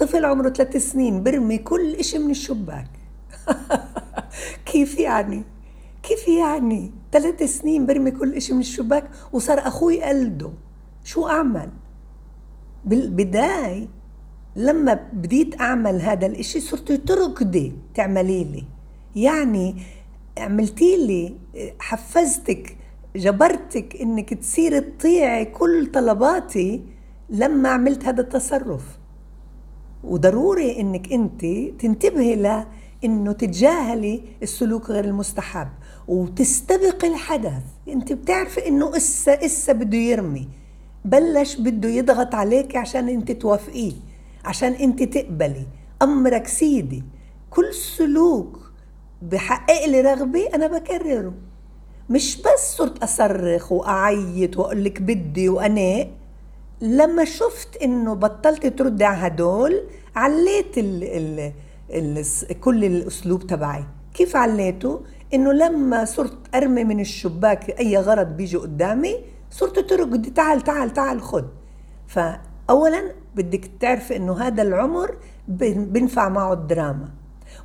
[0.00, 2.90] طفل عمره ثلاث سنين برمي كل إشي من الشباك.
[4.72, 5.44] كيف يعني؟
[6.02, 10.50] كيف يعني؟ ثلاث سنين برمي كل إشي من الشباك وصار أخوي قلده
[11.04, 11.70] شو أعمل؟
[12.84, 13.88] بالبداية
[14.56, 18.64] لما بديت أعمل هذا الإشي صرت تركضي تعملي لي.
[19.16, 19.76] يعني
[20.38, 21.36] عملتي لي
[21.78, 22.76] حفزتك
[23.16, 26.84] جبرتك إنك تصير تطيعي كل طلباتي
[27.30, 28.99] لما عملت هذا التصرف.
[30.04, 31.44] وضروري إنك أنت
[31.80, 32.64] تنتبهي ل
[33.04, 35.68] إنه تتجاهلي السلوك غير المستحب
[36.08, 37.62] وتستبقي الحدث.
[37.88, 40.48] أنت بتعرفي إنه إسا إسا بده يرمي.
[41.04, 43.92] بلش بده يضغط عليك عشان أنت توافقيه
[44.44, 45.66] عشان أنت تقبلي.
[46.02, 47.02] أمرك سيدي.
[47.50, 48.72] كل سلوك
[49.22, 51.34] بحقق لي رغبة أنا بكرره.
[52.10, 56.06] مش بس صرت أصرخ وأعيط وأقول لك بدي وأنا
[56.80, 59.82] لما شفت إنه بطلت تردي على هدول
[60.16, 61.52] عليت ال ال
[61.90, 63.84] ال كل الأسلوب تبعي.
[64.14, 65.00] كيف عليته؟
[65.34, 69.16] إنه لما صرت أرمي من الشباك أي غرض بيجي قدامي
[69.50, 71.48] صرت ترقد تعال تعال تعال خد.
[72.06, 75.16] فاولا بدك تعرفي إنه هذا العمر
[75.48, 77.08] بنفع معه الدراما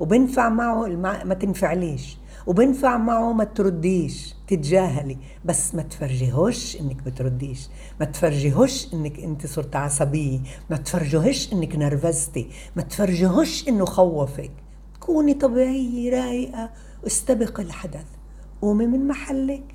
[0.00, 0.86] وبنفع معه
[1.24, 2.18] ما تنفعليش.
[2.46, 7.68] وبنفع معه ما ترديش تتجاهلي بس ما تفرجيهوش إنك بترديش
[8.00, 14.50] ما تفرجيهوش إنك أنت صرت عصبية ما تفرجيهوش إنك نرفزتي ما تفرجيهوش إنه خوفك.
[15.00, 16.70] كوني طبيعية رايقة
[17.02, 18.06] واستبق الحدث.
[18.62, 19.74] قومي من محلك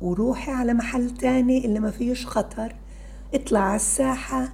[0.00, 2.74] وروحي على محل تاني اللي ما فيهش خطر.
[3.34, 4.48] اطلعي على الساحة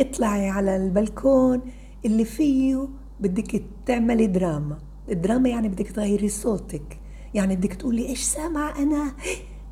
[0.00, 1.60] اطلعي على البلكون
[2.04, 2.88] اللي فيه
[3.20, 4.78] بدك تعملي دراما.
[5.08, 6.98] الدراما يعني بدك تغيري صوتك.
[7.34, 9.12] يعني بدك تقولي إيش سامع أنا؟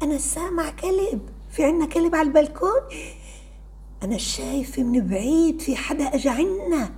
[0.02, 1.20] أنا سامع كلب.
[1.50, 2.80] في عنا كلب على البلكون؟
[4.02, 6.90] أنا شايفة من بعيد في حدا اجى عنا.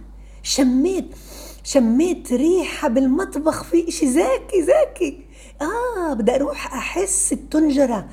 [0.42, 1.14] شميت
[1.64, 5.20] شميت ريحة بالمطبخ في إشي زاكي زاكي.
[5.60, 8.08] آه بدي أروح أحس الطنجرة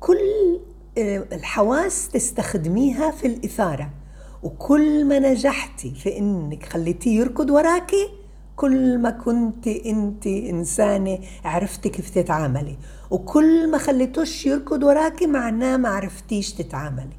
[0.00, 0.60] كل
[0.98, 3.90] آه، الحواس تستخدميها في الإثارة.
[4.42, 8.08] وكل ما نجحتي في إنك خليتيه يركض وراكي
[8.56, 12.76] كل ما كنت انت انسانة عرفتي كيف تتعاملي
[13.10, 17.16] وكل ما خليتوش يركض وراكي معناه ما عرفتيش تتعاملي.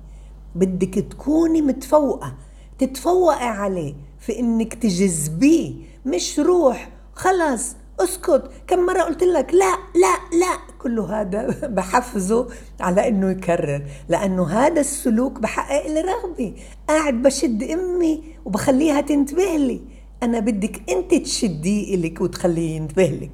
[0.56, 2.34] بدك تكوني متفوقة
[2.80, 5.74] تتفوقي عليه في انك تجذبيه
[6.06, 8.44] مش روح خلص اسكت.
[8.68, 12.48] كم مرة قلت لك لا لا لا كله هذا بحفزه
[12.80, 16.54] على انه يكرر لأنه هذا السلوك بحقق لي رغبة.
[16.88, 19.95] قاعد بشد أمي وبخليها تنتبه لي.
[20.26, 23.32] أنا بدك أنت تشديه إلك وتخليه ينتبه لك.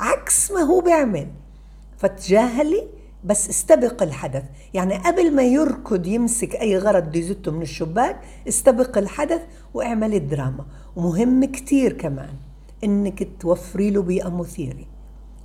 [0.00, 1.28] عكس ما هو بيعمل.
[1.98, 2.86] فتجاهلي
[3.24, 4.42] بس استبق الحدث.
[4.74, 9.40] يعني قبل ما يركض يمسك أي غرض بده يزته من الشباك استبق الحدث
[9.74, 10.66] واعملي الدراما.
[10.96, 12.34] ومهم كتير كمان
[12.84, 14.84] إنك توفري له بيئة مثيرة.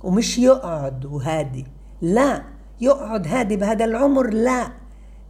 [0.02, 1.66] ومش يقعد وهادي.
[2.02, 2.42] لا
[2.80, 4.30] يقعد هادي بهذا العمر.
[4.30, 4.72] لا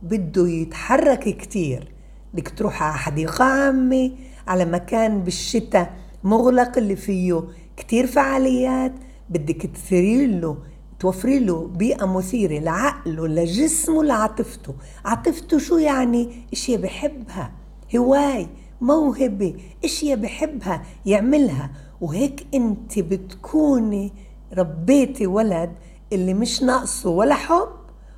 [0.02, 1.92] بده يتحرك كتير.
[2.34, 4.10] بدك تروح على حديقة عامة
[4.50, 7.43] على مكان بالشتاء مغلق اللي فيه
[7.77, 8.93] كتير فعاليات.
[9.28, 10.56] بدك تثيري له
[11.00, 14.75] توفري له بيئة مثيرة لعقله لجسمه لعاطفته.
[15.05, 17.53] عاطفته شو يعني؟ إشياء بحبها
[17.97, 18.49] هواي
[18.81, 21.71] موهبة إشياء بحبها يعملها.
[22.00, 24.12] وهيك أنت بتكوني
[24.59, 25.72] ربيتي ولد
[26.12, 27.69] اللي مش ناقصه ولا حب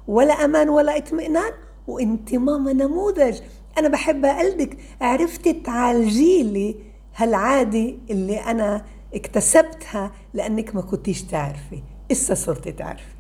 [0.09, 1.53] ولا أمان ولا اطمئنان.
[1.87, 3.39] وأنت ماما نموذج.
[3.79, 6.77] أنا بحب اقلدك عرفتي تعالجي لي
[7.17, 8.85] هالعادة اللي أنا
[9.15, 11.83] اكتسبتها لأنك ما كنتيش تعرفي.
[12.13, 13.12] إسا صرتي تعرفي.